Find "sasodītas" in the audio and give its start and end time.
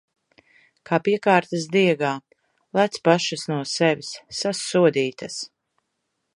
4.41-5.41